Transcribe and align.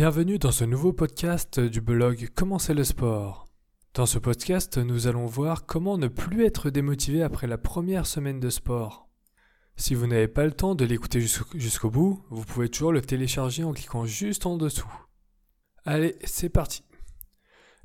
Bienvenue 0.00 0.38
dans 0.38 0.50
ce 0.50 0.64
nouveau 0.64 0.94
podcast 0.94 1.60
du 1.60 1.82
blog 1.82 2.30
Comment 2.34 2.58
c'est 2.58 2.72
le 2.72 2.84
sport. 2.84 3.44
Dans 3.92 4.06
ce 4.06 4.18
podcast, 4.18 4.78
nous 4.78 5.06
allons 5.06 5.26
voir 5.26 5.66
comment 5.66 5.98
ne 5.98 6.08
plus 6.08 6.46
être 6.46 6.70
démotivé 6.70 7.22
après 7.22 7.46
la 7.46 7.58
première 7.58 8.06
semaine 8.06 8.40
de 8.40 8.48
sport. 8.48 9.10
Si 9.76 9.94
vous 9.94 10.06
n'avez 10.06 10.26
pas 10.26 10.46
le 10.46 10.52
temps 10.52 10.74
de 10.74 10.86
l'écouter 10.86 11.20
jusqu'au 11.20 11.90
bout, 11.90 12.24
vous 12.30 12.46
pouvez 12.46 12.70
toujours 12.70 12.92
le 12.92 13.02
télécharger 13.02 13.62
en 13.62 13.74
cliquant 13.74 14.06
juste 14.06 14.46
en 14.46 14.56
dessous. 14.56 14.90
Allez, 15.84 16.16
c'est 16.24 16.48
parti. 16.48 16.82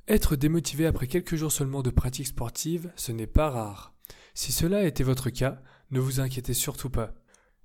Être 0.07 0.38
démotivé 0.38 0.86
après 0.86 1.07
quelques 1.07 1.36
jours 1.36 1.52
seulement 1.52 1.82
de 1.82 1.89
pratique 1.89 2.27
sportive, 2.27 2.93
ce 2.95 3.11
n'est 3.11 3.27
pas 3.27 3.50
rare. 3.50 3.93
Si 4.34 4.54
cela 4.54 4.77
a 4.77 4.84
été 4.84 5.04
votre 5.04 5.32
cas, 5.32 5.61
ne 5.91 6.00
vous 6.00 6.21
inquiétez 6.21 6.54
surtout 6.54 6.89
pas. 6.89 7.13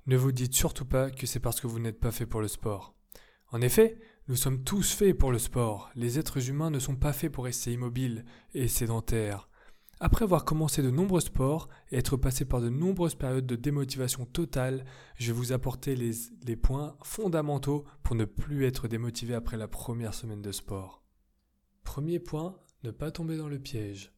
Ne 0.06 0.16
vous 0.16 0.32
dites 0.32 0.54
surtout 0.54 0.86
pas 0.86 1.12
que 1.12 1.28
c'est 1.28 1.38
parce 1.38 1.60
que 1.60 1.68
vous 1.68 1.78
n'êtes 1.78 2.00
pas 2.00 2.10
fait 2.10 2.26
pour 2.26 2.40
le 2.40 2.48
sport. 2.48 2.96
En 3.52 3.60
effet, 3.60 3.98
nous 4.28 4.36
sommes 4.36 4.62
tous 4.62 4.92
faits 4.92 5.16
pour 5.16 5.32
le 5.32 5.38
sport. 5.38 5.90
Les 5.96 6.18
êtres 6.18 6.48
humains 6.48 6.70
ne 6.70 6.78
sont 6.78 6.96
pas 6.96 7.12
faits 7.12 7.32
pour 7.32 7.44
rester 7.44 7.72
immobiles 7.72 8.24
et 8.54 8.68
sédentaires. 8.68 9.48
Après 10.02 10.22
avoir 10.22 10.46
commencé 10.46 10.82
de 10.82 10.90
nombreux 10.90 11.20
sports 11.20 11.68
et 11.90 11.98
être 11.98 12.16
passé 12.16 12.46
par 12.46 12.62
de 12.62 12.70
nombreuses 12.70 13.16
périodes 13.16 13.46
de 13.46 13.56
démotivation 13.56 14.24
totale, 14.24 14.86
je 15.16 15.26
vais 15.26 15.38
vous 15.38 15.52
apporter 15.52 15.94
les, 15.94 16.56
points 16.56 16.96
fondamentaux 17.02 17.84
pour 18.02 18.16
ne 18.16 18.24
plus 18.24 18.64
être 18.64 18.88
démotivé 18.88 19.34
après 19.34 19.58
la 19.58 19.68
première 19.68 20.14
semaine 20.14 20.40
de 20.40 20.52
sport. 20.52 21.02
Premier 21.82 22.18
point, 22.18 22.58
ne 22.82 22.90
pas 22.90 23.10
tomber 23.10 23.36
dans 23.36 23.48
le 23.48 23.58
piège. 23.58 24.12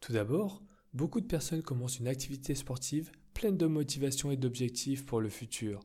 Tout 0.00 0.12
d'abord, 0.12 0.62
beaucoup 0.92 1.20
de 1.20 1.26
personnes 1.26 1.62
commencent 1.62 2.00
une 2.00 2.08
activité 2.08 2.56
sportive 2.56 3.12
pleine 3.32 3.56
de 3.56 3.66
motivation 3.66 4.32
et 4.32 4.36
d'objectifs 4.36 5.06
pour 5.06 5.20
le 5.20 5.28
futur, 5.28 5.78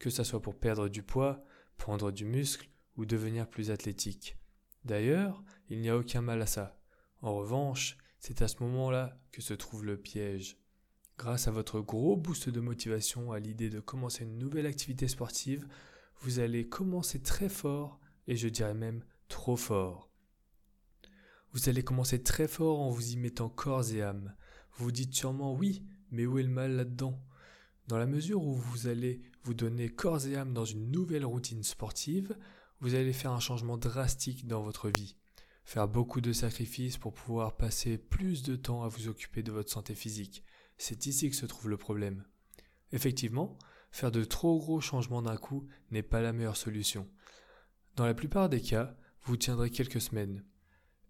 que 0.00 0.10
ce 0.10 0.24
soit 0.24 0.42
pour 0.42 0.56
perdre 0.56 0.88
du 0.88 1.04
poids, 1.04 1.44
prendre 1.76 2.10
du 2.10 2.24
muscle 2.24 2.68
ou 2.98 3.06
devenir 3.06 3.48
plus 3.48 3.70
athlétique. 3.70 4.36
D'ailleurs, 4.84 5.42
il 5.70 5.80
n'y 5.80 5.88
a 5.88 5.96
aucun 5.96 6.20
mal 6.20 6.42
à 6.42 6.46
ça. 6.46 6.78
En 7.22 7.34
revanche, 7.34 7.96
c'est 8.18 8.42
à 8.42 8.48
ce 8.48 8.62
moment-là 8.62 9.18
que 9.32 9.40
se 9.40 9.54
trouve 9.54 9.84
le 9.84 9.96
piège. 9.96 10.58
Grâce 11.16 11.48
à 11.48 11.52
votre 11.52 11.80
gros 11.80 12.16
boost 12.16 12.48
de 12.48 12.60
motivation 12.60 13.32
à 13.32 13.38
l'idée 13.38 13.70
de 13.70 13.80
commencer 13.80 14.24
une 14.24 14.38
nouvelle 14.38 14.66
activité 14.66 15.08
sportive, 15.08 15.66
vous 16.20 16.40
allez 16.40 16.68
commencer 16.68 17.22
très 17.22 17.48
fort 17.48 18.00
et 18.26 18.36
je 18.36 18.48
dirais 18.48 18.74
même 18.74 19.04
trop 19.28 19.56
fort. 19.56 20.10
Vous 21.52 21.68
allez 21.68 21.82
commencer 21.82 22.22
très 22.22 22.46
fort 22.46 22.80
en 22.80 22.90
vous 22.90 23.12
y 23.12 23.16
mettant 23.16 23.48
corps 23.48 23.90
et 23.92 24.02
âme. 24.02 24.34
Vous 24.72 24.84
vous 24.84 24.92
dites 24.92 25.14
sûrement 25.14 25.54
oui, 25.54 25.84
mais 26.10 26.26
où 26.26 26.38
est 26.38 26.42
le 26.42 26.48
mal 26.48 26.72
là-dedans? 26.76 27.18
Dans 27.86 27.98
la 27.98 28.06
mesure 28.06 28.42
où 28.42 28.54
vous 28.54 28.86
allez 28.86 29.22
vous 29.44 29.54
donner 29.54 29.88
corps 29.88 30.26
et 30.26 30.36
âme 30.36 30.52
dans 30.52 30.64
une 30.64 30.90
nouvelle 30.90 31.24
routine 31.24 31.62
sportive, 31.62 32.36
vous 32.80 32.94
allez 32.94 33.12
faire 33.12 33.32
un 33.32 33.40
changement 33.40 33.76
drastique 33.76 34.46
dans 34.46 34.62
votre 34.62 34.88
vie, 34.88 35.16
faire 35.64 35.88
beaucoup 35.88 36.20
de 36.20 36.32
sacrifices 36.32 36.96
pour 36.96 37.12
pouvoir 37.12 37.56
passer 37.56 37.98
plus 37.98 38.42
de 38.42 38.56
temps 38.56 38.82
à 38.82 38.88
vous 38.88 39.08
occuper 39.08 39.42
de 39.42 39.52
votre 39.52 39.70
santé 39.70 39.94
physique. 39.94 40.44
C'est 40.76 41.06
ici 41.06 41.28
que 41.28 41.36
se 41.36 41.46
trouve 41.46 41.68
le 41.68 41.76
problème. 41.76 42.24
Effectivement, 42.92 43.58
faire 43.90 44.10
de 44.10 44.24
trop 44.24 44.58
gros 44.58 44.80
changements 44.80 45.22
d'un 45.22 45.36
coup 45.36 45.66
n'est 45.90 46.02
pas 46.02 46.22
la 46.22 46.32
meilleure 46.32 46.56
solution. 46.56 47.08
Dans 47.96 48.06
la 48.06 48.14
plupart 48.14 48.48
des 48.48 48.60
cas, 48.60 48.96
vous 49.22 49.36
tiendrez 49.36 49.70
quelques 49.70 50.00
semaines. 50.00 50.44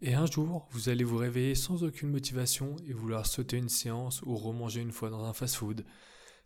Et 0.00 0.14
un 0.14 0.26
jour, 0.26 0.68
vous 0.70 0.88
allez 0.88 1.04
vous 1.04 1.16
réveiller 1.16 1.54
sans 1.54 1.84
aucune 1.84 2.10
motivation 2.10 2.76
et 2.86 2.92
vouloir 2.92 3.26
sauter 3.26 3.56
une 3.56 3.68
séance 3.68 4.22
ou 4.22 4.36
remanger 4.36 4.80
une 4.80 4.92
fois 4.92 5.10
dans 5.10 5.24
un 5.24 5.32
fast-food. 5.32 5.84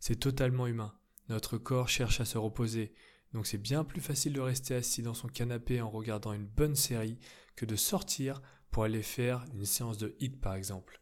C'est 0.01 0.19
totalement 0.19 0.67
humain. 0.67 0.95
Notre 1.29 1.59
corps 1.59 1.89
cherche 1.89 2.20
à 2.20 2.25
se 2.25 2.39
reposer 2.39 2.92
donc 3.34 3.47
c'est 3.47 3.58
bien 3.58 3.84
plus 3.84 4.00
facile 4.00 4.33
de 4.33 4.41
rester 4.41 4.75
assis 4.75 5.02
dans 5.02 5.14
son 5.14 5.28
canapé 5.28 5.80
en 5.80 5.91
regardant 5.91 6.33
une 6.33 6.47
bonne 6.47 6.77
série 6.77 7.19
que 7.56 7.64
de 7.64 7.77
sortir 7.77 8.42
pour 8.70 8.84
aller 8.84 9.02
faire 9.02 9.44
une 9.55 9.64
séance 9.64 9.98
de 9.98 10.16
hit 10.20 10.41
par 10.41 10.55
exemple. 10.55 11.00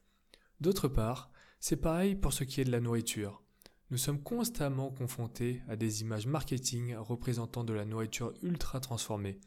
D'autre 0.60 0.88
part, 0.88 1.30
c'est 1.58 1.76
pareil 1.76 2.14
pour 2.14 2.32
ce 2.32 2.44
qui 2.44 2.60
est 2.60 2.64
de 2.64 2.72
la 2.72 2.80
nourriture. 2.80 3.42
Nous 3.90 3.98
sommes 3.98 4.22
constamment 4.22 4.90
confrontés 4.90 5.62
à 5.68 5.76
des 5.76 6.02
images 6.02 6.26
marketing 6.26 6.94
représentant 6.96 7.64
de 7.64 7.72
la 7.72 7.84
nourriture 7.84 8.32
ultra 8.42 8.78
transformée. 8.78 9.40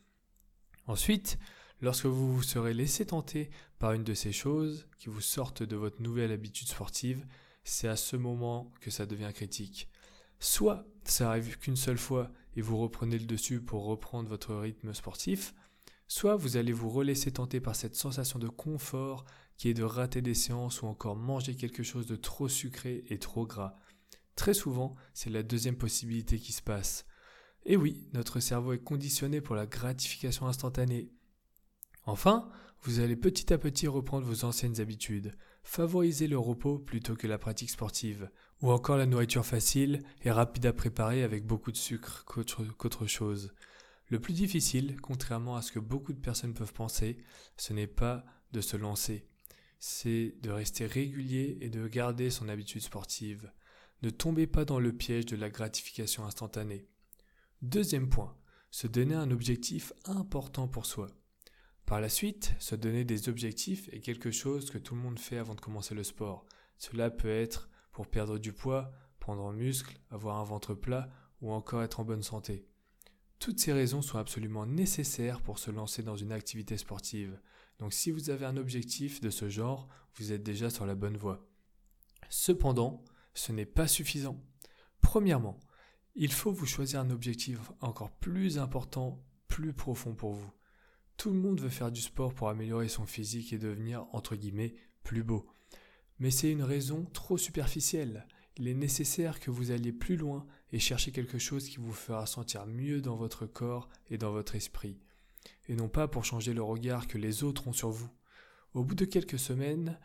Ensuite, 0.85 1.37
lorsque 1.79 2.07
vous 2.07 2.35
vous 2.35 2.43
serez 2.43 2.73
laissé 2.73 3.05
tenter 3.05 3.49
par 3.79 3.93
une 3.93 4.03
de 4.03 4.13
ces 4.13 4.33
choses 4.33 4.87
qui 4.97 5.07
vous 5.07 5.21
sortent 5.21 5.63
de 5.63 5.77
votre 5.77 6.01
nouvelle 6.01 6.31
habitude 6.31 6.67
sportive, 6.67 7.25
c'est 7.63 7.87
à 7.87 7.95
ce 7.95 8.17
moment 8.17 8.73
que 8.81 8.91
ça 8.91 9.05
devient 9.05 9.31
critique. 9.33 9.89
Soit 10.43 10.85
ça 11.05 11.29
arrive 11.29 11.57
qu'une 11.57 11.77
seule 11.77 11.97
fois 11.97 12.29
et 12.57 12.61
vous 12.61 12.77
reprenez 12.77 13.17
le 13.17 13.25
dessus 13.25 13.61
pour 13.61 13.85
reprendre 13.85 14.27
votre 14.27 14.53
rythme 14.53 14.93
sportif, 14.93 15.55
soit 16.09 16.35
vous 16.35 16.57
allez 16.57 16.73
vous 16.73 16.89
relaisser 16.89 17.31
tenter 17.31 17.61
par 17.61 17.77
cette 17.77 17.95
sensation 17.95 18.39
de 18.39 18.49
confort 18.49 19.23
qui 19.55 19.69
est 19.69 19.73
de 19.73 19.85
rater 19.85 20.21
des 20.21 20.33
séances 20.33 20.81
ou 20.81 20.87
encore 20.87 21.15
manger 21.15 21.55
quelque 21.55 21.81
chose 21.81 22.07
de 22.07 22.17
trop 22.17 22.49
sucré 22.49 23.05
et 23.07 23.19
trop 23.19 23.47
gras. 23.47 23.77
Très 24.35 24.53
souvent, 24.53 24.95
c'est 25.13 25.29
la 25.29 25.43
deuxième 25.43 25.77
possibilité 25.77 26.37
qui 26.37 26.51
se 26.51 26.61
passe. 26.61 27.05
Et 27.65 27.77
oui, 27.77 28.09
notre 28.11 28.41
cerveau 28.41 28.73
est 28.73 28.83
conditionné 28.83 29.39
pour 29.39 29.55
la 29.55 29.65
gratification 29.65 30.45
instantanée. 30.47 31.09
Enfin, 32.05 32.51
vous 32.83 32.99
allez 32.99 33.15
petit 33.15 33.53
à 33.53 33.57
petit 33.57 33.87
reprendre 33.87 34.27
vos 34.27 34.43
anciennes 34.43 34.81
habitudes, 34.81 35.33
favoriser 35.63 36.27
le 36.27 36.37
repos 36.37 36.79
plutôt 36.79 37.15
que 37.15 37.27
la 37.27 37.37
pratique 37.37 37.69
sportive, 37.69 38.29
ou 38.61 38.71
encore 38.71 38.97
la 38.97 39.05
nourriture 39.05 39.45
facile 39.45 40.03
et 40.23 40.31
rapide 40.31 40.65
à 40.65 40.73
préparer 40.73 41.23
avec 41.23 41.45
beaucoup 41.45 41.71
de 41.71 41.77
sucre 41.77 42.25
qu'autre 42.25 43.05
chose. 43.07 43.53
Le 44.09 44.19
plus 44.19 44.33
difficile, 44.33 44.97
contrairement 45.01 45.55
à 45.55 45.61
ce 45.61 45.71
que 45.71 45.79
beaucoup 45.79 46.11
de 46.11 46.19
personnes 46.19 46.53
peuvent 46.53 46.73
penser, 46.73 47.17
ce 47.55 47.71
n'est 47.71 47.87
pas 47.87 48.25
de 48.51 48.59
se 48.59 48.75
lancer, 48.75 49.29
c'est 49.79 50.35
de 50.41 50.49
rester 50.49 50.85
régulier 50.85 51.57
et 51.61 51.69
de 51.69 51.87
garder 51.87 52.29
son 52.29 52.49
habitude 52.49 52.81
sportive. 52.81 53.49
Ne 54.01 54.09
tombez 54.09 54.45
pas 54.45 54.65
dans 54.65 54.79
le 54.79 54.91
piège 54.91 55.25
de 55.25 55.37
la 55.37 55.49
gratification 55.49 56.25
instantanée. 56.25 56.85
Deuxième 57.61 58.09
point, 58.09 58.35
se 58.71 58.87
donner 58.87 59.15
un 59.15 59.31
objectif 59.31 59.93
important 60.03 60.67
pour 60.67 60.85
soi. 60.85 61.07
Par 61.85 61.99
la 61.99 62.09
suite, 62.09 62.53
se 62.59 62.75
donner 62.75 63.03
des 63.03 63.29
objectifs 63.29 63.89
est 63.93 63.99
quelque 63.99 64.31
chose 64.31 64.71
que 64.71 64.77
tout 64.77 64.95
le 64.95 65.01
monde 65.01 65.19
fait 65.19 65.37
avant 65.37 65.55
de 65.55 65.61
commencer 65.61 65.93
le 65.93 66.03
sport. 66.03 66.45
Cela 66.77 67.09
peut 67.11 67.29
être 67.29 67.69
pour 67.91 68.07
perdre 68.07 68.37
du 68.37 68.53
poids, 68.53 68.91
prendre 69.19 69.43
en 69.43 69.51
muscle, 69.51 69.99
avoir 70.09 70.37
un 70.37 70.43
ventre 70.43 70.73
plat 70.73 71.09
ou 71.41 71.51
encore 71.51 71.83
être 71.83 71.99
en 71.99 72.05
bonne 72.05 72.23
santé. 72.23 72.65
Toutes 73.39 73.59
ces 73.59 73.73
raisons 73.73 74.01
sont 74.01 74.17
absolument 74.17 74.65
nécessaires 74.65 75.41
pour 75.41 75.59
se 75.59 75.69
lancer 75.69 76.01
dans 76.01 76.15
une 76.15 76.31
activité 76.31 76.77
sportive. 76.77 77.39
Donc 77.79 77.91
si 77.91 78.09
vous 78.09 78.29
avez 78.29 78.45
un 78.45 78.55
objectif 78.55 79.19
de 79.19 79.29
ce 79.29 79.49
genre, 79.49 79.89
vous 80.15 80.31
êtes 80.31 80.43
déjà 80.43 80.69
sur 80.69 80.85
la 80.85 80.95
bonne 80.95 81.17
voie. 81.17 81.45
Cependant, 82.29 83.03
ce 83.33 83.51
n'est 83.51 83.65
pas 83.65 83.87
suffisant. 83.87 84.41
Premièrement, 85.01 85.59
il 86.15 86.31
faut 86.31 86.53
vous 86.53 86.65
choisir 86.65 87.01
un 87.01 87.09
objectif 87.09 87.59
encore 87.81 88.11
plus 88.11 88.57
important, 88.57 89.21
plus 89.47 89.73
profond 89.73 90.15
pour 90.15 90.33
vous. 90.33 90.51
Tout 91.17 91.31
le 91.31 91.39
monde 91.39 91.61
veut 91.61 91.69
faire 91.69 91.91
du 91.91 92.01
sport 92.01 92.33
pour 92.33 92.49
améliorer 92.49 92.87
son 92.87 93.05
physique 93.05 93.53
et 93.53 93.57
devenir, 93.57 94.05
entre 94.11 94.35
guillemets, 94.35 94.75
plus 95.03 95.23
beau. 95.23 95.45
Mais 96.19 96.31
c'est 96.31 96.51
une 96.51 96.63
raison 96.63 97.05
trop 97.13 97.37
superficielle. 97.37 98.27
Il 98.57 98.67
est 98.67 98.73
nécessaire 98.73 99.39
que 99.39 99.51
vous 99.51 99.71
alliez 99.71 99.91
plus 99.91 100.15
loin 100.15 100.45
et 100.71 100.79
chercher 100.79 101.11
quelque 101.11 101.37
chose 101.37 101.67
qui 101.67 101.77
vous 101.77 101.93
fera 101.93 102.25
sentir 102.25 102.65
mieux 102.65 103.01
dans 103.01 103.15
votre 103.15 103.45
corps 103.45 103.89
et 104.09 104.17
dans 104.17 104.31
votre 104.31 104.55
esprit, 104.55 104.99
et 105.67 105.75
non 105.75 105.87
pas 105.87 106.07
pour 106.07 106.25
changer 106.25 106.53
le 106.53 106.63
regard 106.63 107.07
que 107.07 107.17
les 107.17 107.43
autres 107.43 107.67
ont 107.67 107.73
sur 107.73 107.89
vous. 107.89 108.09
Au 108.73 108.83
bout 108.83 108.95
de 108.95 109.05
quelques 109.05 109.39
semaines, 109.39 109.99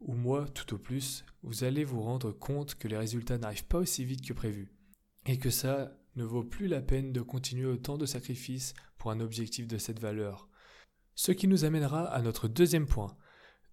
ou 0.00 0.14
mois 0.14 0.48
tout 0.48 0.74
au 0.74 0.78
plus, 0.78 1.24
vous 1.42 1.64
allez 1.64 1.84
vous 1.84 2.02
rendre 2.02 2.32
compte 2.32 2.74
que 2.74 2.88
les 2.88 2.96
résultats 2.96 3.38
n'arrivent 3.38 3.66
pas 3.66 3.78
aussi 3.78 4.04
vite 4.04 4.26
que 4.26 4.32
prévu, 4.32 4.72
et 5.26 5.38
que 5.38 5.50
ça 5.50 5.96
vaut 6.24 6.44
plus 6.44 6.66
la 6.66 6.80
peine 6.80 7.12
de 7.12 7.20
continuer 7.20 7.66
autant 7.66 7.98
de 7.98 8.06
sacrifices 8.06 8.74
pour 8.96 9.10
un 9.10 9.20
objectif 9.20 9.66
de 9.66 9.78
cette 9.78 10.00
valeur. 10.00 10.48
Ce 11.14 11.32
qui 11.32 11.48
nous 11.48 11.64
amènera 11.64 12.04
à 12.04 12.22
notre 12.22 12.48
deuxième 12.48 12.86
point. 12.86 13.16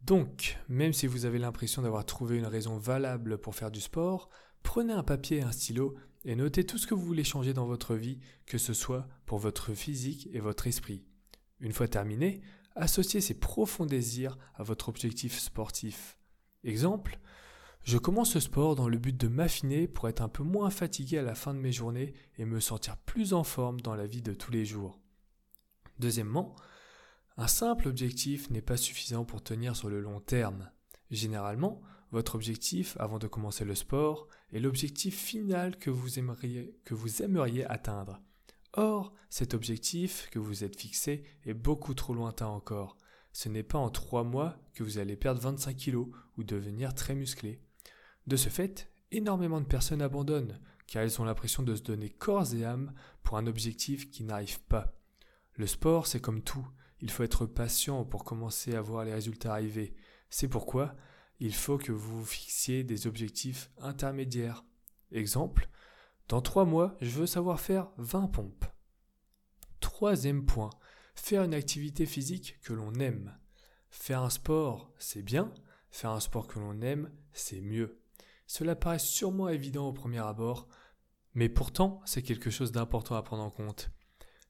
Donc, 0.02 0.58
même 0.70 0.94
si 0.94 1.08
vous 1.08 1.26
avez 1.26 1.40
l'impression 1.40 1.82
d'avoir 1.82 2.06
trouvé 2.06 2.38
une 2.38 2.46
raison 2.46 2.78
valable 2.78 3.40
pour 3.40 3.56
faire 3.56 3.72
du 3.72 3.82
sport, 3.82 4.30
prenez 4.64 4.94
un 4.94 5.04
papier 5.04 5.38
et 5.38 5.44
un 5.44 5.52
stylo 5.52 5.96
et 6.26 6.36
notez 6.36 6.66
tout 6.66 6.78
ce 6.78 6.88
que 6.88 6.94
vous 6.94 7.06
voulez 7.06 7.24
changer 7.24 7.54
dans 7.54 7.66
votre 7.66 7.96
vie, 7.96 8.20
que 8.46 8.58
ce 8.58 8.74
soit 8.74 9.08
pour 9.26 9.38
votre 9.38 9.74
physique 9.74 10.28
et 10.34 10.40
votre 10.40 10.68
esprit. 10.68 11.06
Une 11.60 11.72
fois 11.72 11.88
terminé, 11.88 12.42
associez 12.76 13.22
ces 13.22 13.40
profonds 13.40 13.86
désirs 13.86 14.38
à 14.56 14.64
votre 14.64 14.90
objectif 14.90 15.40
sportif. 15.40 16.18
Exemple, 16.64 17.20
je 17.86 18.00
commence 18.00 18.32
ce 18.32 18.40
sport 18.40 18.76
dans 18.76 18.90
le 18.90 18.98
but 18.98 19.16
de 19.16 19.28
m'affiner 19.28 19.88
pour 19.88 20.10
être 20.10 20.22
un 20.22 20.28
peu 20.28 20.42
moins 20.42 20.72
fatigué 20.72 21.20
à 21.20 21.22
la 21.22 21.36
fin 21.36 21.54
de 21.54 21.60
mes 21.60 21.72
journées 21.72 22.16
et 22.40 22.46
me 22.46 22.60
sentir 22.60 22.98
plus 22.98 23.34
en 23.34 23.44
forme 23.44 23.80
dans 23.80 23.94
la 23.94 24.08
vie 24.08 24.24
de 24.24 24.34
tous 24.34 24.52
les 24.52 24.66
jours. 24.66 25.00
Deuxièmement, 26.00 26.56
un 27.38 27.48
simple 27.48 27.88
objectif 27.88 28.50
n'est 28.50 28.64
pas 28.64 28.76
suffisant 28.76 29.24
pour 29.24 29.44
tenir 29.44 29.76
sur 29.76 29.90
le 29.90 30.02
long 30.02 30.20
terme. 30.20 30.72
Généralement, 31.12 31.80
votre 32.10 32.34
objectif 32.34 32.98
avant 33.00 33.20
de 33.20 33.28
commencer 33.28 33.66
le 33.66 33.76
sport 33.76 34.30
est 34.52 34.60
l'objectif 34.60 35.16
final 35.16 35.78
que 35.78 35.92
vous 35.92 36.18
aimeriez, 36.18 36.76
que 36.86 37.72
atteindre. 37.72 38.20
Or, 38.74 39.14
cet 39.30 39.54
objectif 39.54 40.28
que 40.32 40.40
vous 40.40 40.64
êtes 40.64 40.80
fixé 40.80 41.24
est 41.46 41.54
beaucoup 41.54 41.94
trop 41.94 42.16
lointain 42.16 42.48
encore. 42.48 42.98
Ce 43.32 43.48
n'est 43.48 43.64
pas 43.64 43.78
en 43.78 43.92
trois 43.92 44.24
mois 44.24 44.58
que 44.74 44.84
vous 44.84 44.98
allez 44.98 45.16
perdre 45.16 45.40
25 45.40 45.76
kilos 45.76 46.08
ou 46.38 46.44
devenir 46.44 46.96
très 46.96 47.14
musclé. 47.14 47.62
De 48.28 48.36
ce 48.36 48.50
fait, 48.50 48.92
énormément 49.12 49.62
de 49.62 49.66
personnes 49.66 50.02
abandonnent, 50.02 50.60
car 50.88 51.04
elles 51.04 51.22
ont 51.22 51.26
l'impression 51.26 51.64
de 51.64 51.76
se 51.76 51.84
donner 51.84 52.10
corps 52.10 52.54
et 52.54 52.66
âme 52.66 52.94
pour 53.24 53.38
un 53.38 53.48
objectif 53.48 54.10
qui 54.10 54.24
n'arrive 54.24 54.62
pas. 54.62 54.94
Le 55.54 55.68
sport, 55.68 56.08
c'est 56.08 56.20
comme 56.20 56.42
tout, 56.42 56.68
il 57.02 57.12
faut 57.12 57.24
être 57.24 57.46
patient 57.46 58.04
pour 58.04 58.24
commencer 58.24 58.76
à 58.76 58.82
voir 58.82 59.06
les 59.06 59.14
résultats 59.14 59.54
arriver. 59.54 59.96
C'est 60.30 60.48
pourquoi 60.48 60.96
il 61.40 61.54
faut 61.54 61.78
que 61.78 61.92
vous 61.92 62.26
fixiez 62.26 62.84
des 62.84 63.08
objectifs 63.08 63.70
intermédiaires. 63.78 64.66
Exemple, 65.12 65.70
dans 66.28 66.42
trois 66.42 66.66
mois, 66.66 66.96
je 67.02 67.12
veux 67.12 67.28
savoir 67.28 67.60
faire 67.60 67.92
20 67.98 68.28
pompes. 68.28 68.66
Troisième 69.80 70.46
point, 70.46 70.72
faire 71.14 71.44
une 71.44 71.54
activité 71.54 72.06
physique 72.06 72.60
que 72.62 72.74
l'on 72.74 72.94
aime. 72.96 73.38
Faire 73.90 74.22
un 74.22 74.30
sport, 74.30 74.92
c'est 74.98 75.22
bien, 75.22 75.54
faire 75.92 76.12
un 76.12 76.20
sport 76.20 76.48
que 76.48 76.60
l'on 76.60 76.82
aime, 76.82 77.12
c'est 77.34 77.62
mieux. 77.62 78.02
Cela 78.48 78.76
paraît 78.76 79.00
sûrement 79.00 79.50
évident 79.50 79.88
au 79.88 79.94
premier 79.94 80.20
abord, 80.20 80.68
mais 81.34 81.50
pourtant 81.50 82.02
c'est 82.06 82.22
quelque 82.22 82.50
chose 82.50 82.72
d'important 82.72 83.16
à 83.16 83.24
prendre 83.24 83.44
en 83.44 83.52
compte. 83.52 83.90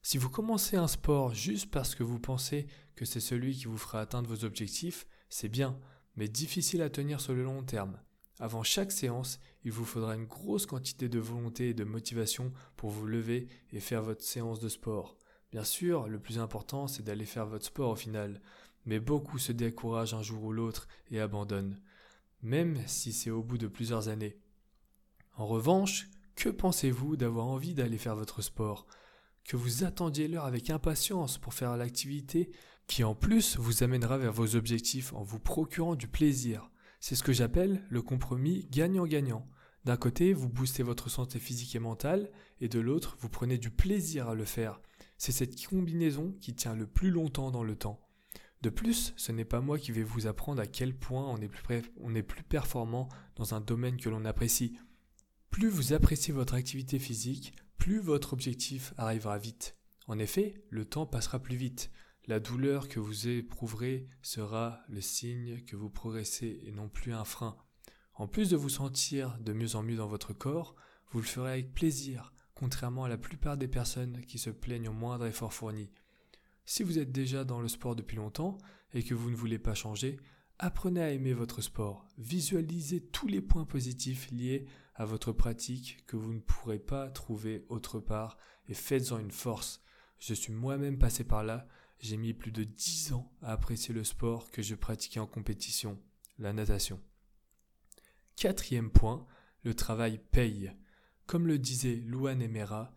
Si 0.02 0.18
vous 0.18 0.30
commencez 0.30 0.76
un 0.76 0.86
sport 0.86 1.34
juste 1.34 1.70
parce 1.70 1.94
que 1.94 2.04
vous 2.04 2.20
pensez 2.20 2.66
que 2.94 3.04
c'est 3.04 3.20
celui 3.20 3.56
qui 3.56 3.64
vous 3.64 3.78
fera 3.78 4.00
atteindre 4.00 4.28
vos 4.28 4.44
objectifs, 4.44 5.06
c'est 5.28 5.48
bien, 5.48 5.80
mais 6.14 6.28
difficile 6.28 6.82
à 6.82 6.90
tenir 6.90 7.20
sur 7.20 7.34
le 7.34 7.42
long 7.42 7.64
terme. 7.64 7.98
Avant 8.38 8.62
chaque 8.62 8.92
séance, 8.92 9.40
il 9.64 9.72
vous 9.72 9.84
faudra 9.84 10.14
une 10.14 10.26
grosse 10.26 10.66
quantité 10.66 11.08
de 11.08 11.18
volonté 11.18 11.70
et 11.70 11.74
de 11.74 11.84
motivation 11.84 12.52
pour 12.76 12.90
vous 12.90 13.06
lever 13.06 13.48
et 13.72 13.80
faire 13.80 14.02
votre 14.02 14.22
séance 14.22 14.60
de 14.60 14.68
sport. 14.68 15.16
Bien 15.50 15.64
sûr, 15.64 16.06
le 16.06 16.20
plus 16.20 16.38
important, 16.38 16.86
c'est 16.86 17.02
d'aller 17.02 17.24
faire 17.24 17.46
votre 17.46 17.64
sport 17.64 17.90
au 17.90 17.96
final, 17.96 18.40
mais 18.84 19.00
beaucoup 19.00 19.38
se 19.38 19.52
découragent 19.52 20.14
un 20.14 20.22
jour 20.22 20.44
ou 20.44 20.52
l'autre 20.52 20.86
et 21.10 21.18
abandonnent 21.18 21.80
même 22.42 22.78
si 22.86 23.12
c'est 23.12 23.30
au 23.30 23.42
bout 23.42 23.58
de 23.58 23.66
plusieurs 23.66 24.08
années. 24.08 24.36
En 25.36 25.46
revanche, 25.46 26.08
que 26.34 26.48
pensez-vous 26.48 27.16
d'avoir 27.16 27.46
envie 27.46 27.74
d'aller 27.74 27.98
faire 27.98 28.16
votre 28.16 28.42
sport? 28.42 28.86
Que 29.44 29.56
vous 29.56 29.84
attendiez 29.84 30.28
l'heure 30.28 30.44
avec 30.44 30.70
impatience 30.70 31.38
pour 31.38 31.54
faire 31.54 31.76
l'activité 31.76 32.50
qui 32.86 33.04
en 33.04 33.14
plus 33.14 33.56
vous 33.58 33.82
amènera 33.82 34.18
vers 34.18 34.32
vos 34.32 34.56
objectifs 34.56 35.12
en 35.12 35.22
vous 35.22 35.38
procurant 35.38 35.94
du 35.94 36.08
plaisir? 36.08 36.70
C'est 37.00 37.14
ce 37.14 37.22
que 37.22 37.32
j'appelle 37.32 37.84
le 37.88 38.02
compromis 38.02 38.66
gagnant-gagnant. 38.70 39.48
D'un 39.84 39.96
côté, 39.96 40.32
vous 40.32 40.48
boostez 40.48 40.82
votre 40.82 41.08
santé 41.08 41.38
physique 41.38 41.76
et 41.76 41.78
mentale, 41.78 42.30
et 42.60 42.68
de 42.68 42.80
l'autre, 42.80 43.16
vous 43.20 43.28
prenez 43.28 43.58
du 43.58 43.70
plaisir 43.70 44.28
à 44.28 44.34
le 44.34 44.44
faire. 44.44 44.80
C'est 45.16 45.32
cette 45.32 45.64
combinaison 45.66 46.34
qui 46.40 46.54
tient 46.54 46.74
le 46.74 46.86
plus 46.86 47.10
longtemps 47.10 47.50
dans 47.50 47.62
le 47.62 47.76
temps. 47.76 48.05
De 48.66 48.70
plus, 48.70 49.14
ce 49.16 49.30
n'est 49.30 49.44
pas 49.44 49.60
moi 49.60 49.78
qui 49.78 49.92
vais 49.92 50.02
vous 50.02 50.26
apprendre 50.26 50.60
à 50.60 50.66
quel 50.66 50.92
point 50.92 51.24
on 51.24 51.40
est 52.16 52.22
plus, 52.24 52.42
performant 52.42 53.08
dans 53.36 53.54
un 53.54 53.60
domaine 53.60 53.96
que 53.96 54.08
l'on 54.08 54.24
apprécie. 54.24 54.76
Plus 55.50 55.68
vous 55.68 55.92
appréciez 55.92 56.34
votre 56.34 56.54
activité 56.54 56.98
physique, 56.98 57.54
plus 57.78 58.00
votre 58.00 58.32
objectif 58.32 58.92
arrivera 58.96 59.38
vite. 59.38 59.76
En 60.08 60.18
effet, 60.18 60.64
le 60.68 60.84
temps 60.84 61.06
passera 61.06 61.38
plus 61.38 61.54
vite. 61.54 61.92
La 62.26 62.40
douleur 62.40 62.88
que 62.88 62.98
vous 62.98 63.28
éprouverez 63.28 64.08
sera 64.20 64.80
le 64.88 65.00
signe 65.00 65.60
que 65.60 65.76
vous 65.76 65.88
progressez 65.88 66.58
et 66.64 66.72
non 66.72 66.88
plus 66.88 67.12
un 67.12 67.24
frein. 67.24 67.56
En 68.14 68.26
plus 68.26 68.50
de 68.50 68.56
vous 68.56 68.68
sentir 68.68 69.38
de 69.38 69.52
mieux 69.52 69.76
en 69.76 69.84
mieux 69.84 69.94
dans 69.94 70.08
votre 70.08 70.32
corps, 70.32 70.74
vous 71.12 71.20
le 71.20 71.24
ferez 71.24 71.52
avec 71.52 71.72
plaisir, 71.72 72.32
contrairement 72.56 73.04
à 73.04 73.08
la 73.08 73.16
plupart 73.16 73.56
des 73.56 73.68
personnes 73.68 74.22
qui 74.22 74.40
se 74.40 74.50
plaignent 74.50 74.88
au 74.88 74.92
moindre 74.92 75.26
effort 75.26 75.52
fourni. 75.52 75.88
Si 76.68 76.82
vous 76.82 76.98
êtes 76.98 77.12
déjà 77.12 77.44
dans 77.44 77.60
le 77.60 77.68
sport 77.68 77.94
depuis 77.94 78.16
longtemps 78.16 78.58
et 78.92 79.04
que 79.04 79.14
vous 79.14 79.30
ne 79.30 79.36
voulez 79.36 79.60
pas 79.60 79.74
changer, 79.74 80.18
apprenez 80.58 81.00
à 81.00 81.12
aimer 81.12 81.32
votre 81.32 81.62
sport. 81.62 82.04
Visualisez 82.18 83.00
tous 83.00 83.28
les 83.28 83.40
points 83.40 83.64
positifs 83.64 84.28
liés 84.32 84.66
à 84.96 85.04
votre 85.04 85.30
pratique 85.30 86.04
que 86.08 86.16
vous 86.16 86.32
ne 86.32 86.40
pourrez 86.40 86.80
pas 86.80 87.08
trouver 87.08 87.64
autre 87.68 88.00
part 88.00 88.36
et 88.68 88.74
faites-en 88.74 89.20
une 89.20 89.30
force. 89.30 89.80
Je 90.18 90.34
suis 90.34 90.52
moi-même 90.52 90.98
passé 90.98 91.22
par 91.22 91.44
là, 91.44 91.68
j'ai 92.00 92.16
mis 92.16 92.34
plus 92.34 92.50
de 92.50 92.64
10 92.64 93.12
ans 93.12 93.32
à 93.42 93.52
apprécier 93.52 93.94
le 93.94 94.02
sport 94.02 94.50
que 94.50 94.60
je 94.60 94.74
pratiquais 94.74 95.20
en 95.20 95.26
compétition, 95.26 96.02
la 96.38 96.52
natation. 96.52 97.00
Quatrième 98.34 98.90
point, 98.90 99.24
le 99.62 99.74
travail 99.74 100.18
paye. 100.32 100.72
Comme 101.26 101.46
le 101.46 101.58
disait 101.60 101.94
Luan 101.94 102.42
Emera, 102.42 102.92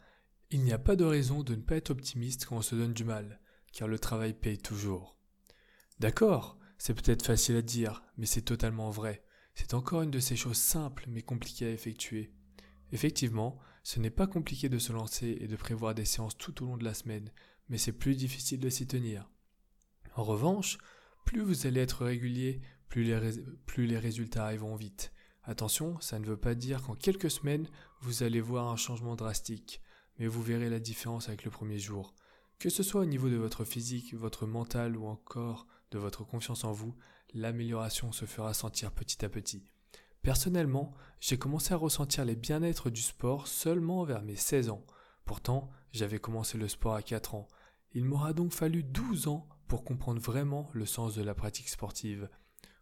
il 0.49 0.63
n'y 0.63 0.73
a 0.73 0.79
pas 0.79 0.95
de 0.95 1.05
raison 1.05 1.43
de 1.43 1.53
ne 1.53 1.61
pas 1.61 1.75
être 1.75 1.91
optimiste 1.91 2.45
quand 2.45 2.57
on 2.57 2.61
se 2.63 2.75
donne 2.75 2.93
du 2.93 3.03
mal 3.03 3.39
car 3.71 3.87
le 3.87 3.99
travail 3.99 4.33
paye 4.33 4.57
toujours. 4.57 5.17
D'accord, 5.99 6.57
c'est 6.77 6.93
peut-être 6.93 7.25
facile 7.25 7.57
à 7.57 7.61
dire, 7.61 8.03
mais 8.17 8.25
c'est 8.25 8.41
totalement 8.41 8.89
vrai. 8.89 9.23
C'est 9.53 9.73
encore 9.73 10.01
une 10.03 10.11
de 10.11 10.19
ces 10.19 10.35
choses 10.35 10.57
simples 10.57 11.05
mais 11.07 11.21
compliquées 11.21 11.67
à 11.67 11.71
effectuer. 11.71 12.31
Effectivement, 12.91 13.59
ce 13.83 13.99
n'est 13.99 14.09
pas 14.09 14.27
compliqué 14.27 14.69
de 14.69 14.79
se 14.79 14.93
lancer 14.93 15.37
et 15.39 15.47
de 15.47 15.55
prévoir 15.55 15.93
des 15.93 16.05
séances 16.05 16.37
tout 16.37 16.63
au 16.63 16.67
long 16.67 16.77
de 16.77 16.85
la 16.85 16.93
semaine, 16.93 17.31
mais 17.67 17.77
c'est 17.77 17.91
plus 17.91 18.15
difficile 18.15 18.59
de 18.59 18.69
s'y 18.69 18.87
tenir. 18.87 19.29
En 20.15 20.23
revanche, 20.23 20.77
plus 21.25 21.41
vous 21.41 21.67
allez 21.67 21.81
être 21.81 22.05
régulier, 22.05 22.61
plus 22.87 23.03
les, 23.03 23.43
plus 23.65 23.85
les 23.85 23.99
résultats 23.99 24.45
arriveront 24.45 24.75
vite. 24.75 25.13
Attention, 25.43 25.99
ça 25.99 26.19
ne 26.19 26.25
veut 26.25 26.37
pas 26.37 26.55
dire 26.55 26.81
qu'en 26.81 26.95
quelques 26.95 27.31
semaines, 27.31 27.67
vous 28.01 28.23
allez 28.23 28.41
voir 28.41 28.67
un 28.67 28.75
changement 28.75 29.15
drastique, 29.15 29.81
mais 30.17 30.27
vous 30.27 30.41
verrez 30.41 30.69
la 30.69 30.79
différence 30.79 31.27
avec 31.27 31.43
le 31.43 31.51
premier 31.51 31.79
jour. 31.79 32.15
Que 32.59 32.69
ce 32.69 32.83
soit 32.83 32.99
au 32.99 33.05
niveau 33.05 33.29
de 33.29 33.37
votre 33.37 33.63
physique, 33.63 34.13
votre 34.13 34.45
mental 34.45 34.97
ou 34.97 35.07
encore 35.07 35.65
de 35.91 35.97
votre 35.97 36.25
confiance 36.25 36.65
en 36.65 36.73
vous, 36.73 36.93
l'amélioration 37.33 38.11
se 38.11 38.25
fera 38.25 38.53
sentir 38.53 38.91
petit 38.91 39.23
à 39.23 39.29
petit. 39.29 39.63
Personnellement, 40.21 40.93
j'ai 41.21 41.37
commencé 41.37 41.73
à 41.73 41.77
ressentir 41.77 42.25
les 42.25 42.35
bien-être 42.35 42.89
du 42.89 43.01
sport 43.01 43.47
seulement 43.47 44.03
vers 44.03 44.21
mes 44.23 44.35
16 44.35 44.71
ans. 44.71 44.83
Pourtant, 45.23 45.69
j'avais 45.93 46.19
commencé 46.19 46.57
le 46.57 46.67
sport 46.67 46.95
à 46.95 47.01
4 47.01 47.35
ans. 47.35 47.47
Il 47.93 48.03
m'aura 48.03 48.33
donc 48.33 48.51
fallu 48.51 48.83
12 48.83 49.29
ans 49.29 49.47
pour 49.69 49.85
comprendre 49.85 50.19
vraiment 50.19 50.69
le 50.73 50.85
sens 50.85 51.15
de 51.15 51.23
la 51.23 51.33
pratique 51.33 51.69
sportive. 51.69 52.29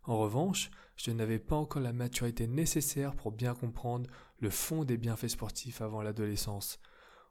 En 0.02 0.18
revanche, 0.18 0.72
je 0.96 1.12
n'avais 1.12 1.38
pas 1.38 1.56
encore 1.56 1.84
la 1.84 1.94
maturité 1.94 2.48
nécessaire 2.48 3.16
pour 3.16 3.32
bien 3.32 3.54
comprendre 3.54 4.10
le 4.40 4.50
fond 4.50 4.86
des 4.86 4.98
bienfaits 4.98 5.28
sportifs 5.28 5.82
avant 5.82 6.02
l'adolescence. 6.02 6.80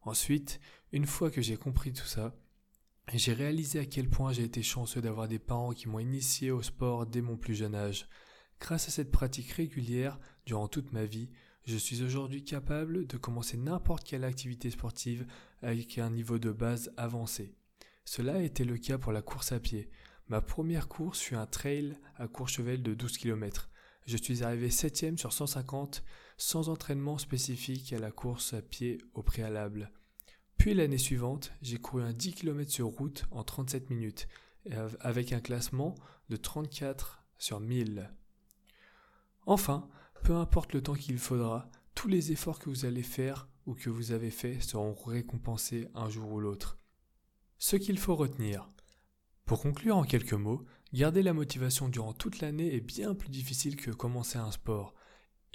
Ensuite, 0.06 0.60
une 0.92 1.04
fois 1.04 1.32
que 1.32 1.42
j'ai 1.42 1.56
compris 1.56 1.92
tout 1.92 2.06
ça, 2.06 2.32
j'ai 3.12 3.32
réalisé 3.32 3.80
à 3.80 3.86
quel 3.86 4.08
point 4.08 4.32
j'ai 4.32 4.44
été 4.44 4.62
chanceux 4.62 5.00
d'avoir 5.00 5.26
des 5.26 5.40
parents 5.40 5.72
qui 5.72 5.88
m'ont 5.88 5.98
initié 5.98 6.52
au 6.52 6.62
sport 6.62 7.06
dès 7.06 7.20
mon 7.20 7.36
plus 7.36 7.56
jeune 7.56 7.74
âge. 7.74 8.08
Grâce 8.60 8.86
à 8.86 8.92
cette 8.92 9.10
pratique 9.10 9.50
régulière 9.50 10.20
durant 10.44 10.68
toute 10.68 10.92
ma 10.92 11.04
vie, 11.04 11.28
je 11.64 11.76
suis 11.76 12.04
aujourd'hui 12.04 12.44
capable 12.44 13.08
de 13.08 13.16
commencer 13.16 13.56
n'importe 13.56 14.04
quelle 14.04 14.22
activité 14.22 14.70
sportive 14.70 15.26
avec 15.60 15.98
un 15.98 16.10
niveau 16.10 16.38
de 16.38 16.52
base 16.52 16.92
avancé. 16.96 17.52
Cela 18.04 18.36
a 18.36 18.42
été 18.42 18.64
le 18.64 18.78
cas 18.78 18.98
pour 18.98 19.10
la 19.10 19.22
course 19.22 19.50
à 19.50 19.58
pied. 19.58 19.90
Ma 20.28 20.40
première 20.40 20.86
course 20.86 21.18
fut 21.18 21.34
un 21.34 21.46
trail 21.46 21.96
à 22.14 22.28
Courchevel 22.28 22.84
de 22.84 22.94
12 22.94 23.18
km. 23.18 23.70
Je 24.06 24.16
suis 24.16 24.44
arrivé 24.44 24.70
septième 24.70 25.18
sur 25.18 25.32
150 25.32 26.04
sans 26.36 26.68
entraînement 26.68 27.18
spécifique 27.18 27.92
à 27.92 27.98
la 27.98 28.10
course 28.10 28.52
à 28.52 28.62
pied 28.62 28.98
au 29.14 29.22
préalable. 29.22 29.90
Puis 30.58 30.74
l'année 30.74 30.98
suivante, 30.98 31.52
j'ai 31.62 31.78
couru 31.78 32.02
un 32.02 32.12
10 32.12 32.34
km 32.34 32.70
sur 32.70 32.86
route 32.86 33.24
en 33.30 33.44
37 33.44 33.90
minutes, 33.90 34.28
avec 35.00 35.32
un 35.32 35.40
classement 35.40 35.94
de 36.28 36.36
34 36.36 37.24
sur 37.38 37.60
1000. 37.60 38.10
Enfin, 39.46 39.88
peu 40.24 40.34
importe 40.34 40.72
le 40.72 40.82
temps 40.82 40.94
qu'il 40.94 41.18
faudra, 41.18 41.70
tous 41.94 42.08
les 42.08 42.32
efforts 42.32 42.58
que 42.58 42.68
vous 42.68 42.84
allez 42.84 43.02
faire 43.02 43.48
ou 43.66 43.74
que 43.74 43.90
vous 43.90 44.12
avez 44.12 44.30
faits 44.30 44.62
seront 44.62 44.94
récompensés 44.94 45.88
un 45.94 46.08
jour 46.08 46.32
ou 46.32 46.40
l'autre. 46.40 46.78
Ce 47.58 47.76
qu'il 47.76 47.98
faut 47.98 48.16
retenir. 48.16 48.70
Pour 49.44 49.62
conclure 49.62 49.96
en 49.96 50.02
quelques 50.02 50.32
mots, 50.32 50.64
garder 50.92 51.22
la 51.22 51.32
motivation 51.32 51.88
durant 51.88 52.12
toute 52.12 52.40
l'année 52.40 52.74
est 52.74 52.80
bien 52.80 53.14
plus 53.14 53.28
difficile 53.28 53.76
que 53.76 53.90
commencer 53.90 54.38
un 54.38 54.50
sport. 54.50 54.94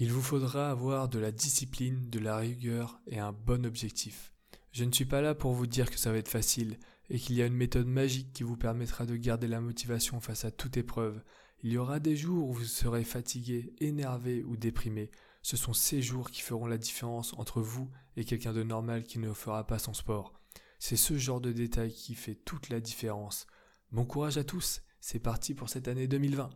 Il 0.01 0.11
vous 0.11 0.23
faudra 0.23 0.71
avoir 0.71 1.09
de 1.09 1.19
la 1.19 1.31
discipline, 1.31 2.09
de 2.09 2.17
la 2.17 2.35
rigueur 2.35 2.99
et 3.05 3.19
un 3.19 3.31
bon 3.31 3.67
objectif. 3.67 4.33
Je 4.71 4.83
ne 4.83 4.91
suis 4.91 5.05
pas 5.05 5.21
là 5.21 5.35
pour 5.35 5.53
vous 5.53 5.67
dire 5.67 5.91
que 5.91 5.99
ça 5.99 6.11
va 6.11 6.17
être 6.17 6.27
facile 6.27 6.79
et 7.11 7.19
qu'il 7.19 7.35
y 7.35 7.43
a 7.43 7.45
une 7.45 7.53
méthode 7.53 7.85
magique 7.85 8.33
qui 8.33 8.41
vous 8.41 8.57
permettra 8.57 9.05
de 9.05 9.15
garder 9.15 9.47
la 9.47 9.61
motivation 9.61 10.19
face 10.19 10.43
à 10.43 10.49
toute 10.49 10.75
épreuve. 10.75 11.21
Il 11.61 11.71
y 11.71 11.77
aura 11.77 11.99
des 11.99 12.15
jours 12.15 12.49
où 12.49 12.53
vous 12.53 12.63
serez 12.63 13.03
fatigué, 13.03 13.75
énervé 13.77 14.43
ou 14.43 14.57
déprimé. 14.57 15.11
Ce 15.43 15.55
sont 15.55 15.73
ces 15.73 16.01
jours 16.01 16.31
qui 16.31 16.41
feront 16.41 16.65
la 16.65 16.79
différence 16.79 17.35
entre 17.37 17.61
vous 17.61 17.87
et 18.17 18.25
quelqu'un 18.25 18.53
de 18.53 18.63
normal 18.63 19.03
qui 19.03 19.19
ne 19.19 19.31
fera 19.33 19.67
pas 19.67 19.77
son 19.77 19.93
sport. 19.93 20.33
C'est 20.79 20.97
ce 20.97 21.15
genre 21.19 21.41
de 21.41 21.51
détail 21.51 21.93
qui 21.93 22.15
fait 22.15 22.33
toute 22.33 22.69
la 22.69 22.79
différence. 22.79 23.45
Bon 23.91 24.05
courage 24.05 24.39
à 24.39 24.43
tous, 24.43 24.81
c'est 24.99 25.19
parti 25.19 25.53
pour 25.53 25.69
cette 25.69 25.87
année 25.87 26.07
2020. 26.07 26.49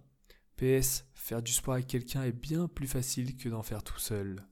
PS, 0.57 1.05
faire 1.13 1.41
du 1.41 1.51
sport 1.51 1.73
avec 1.73 1.87
quelqu'un 1.87 2.23
est 2.23 2.31
bien 2.31 2.67
plus 2.67 2.87
facile 2.87 3.35
que 3.35 3.49
d'en 3.49 3.63
faire 3.63 3.83
tout 3.83 3.99
seul. 3.99 4.43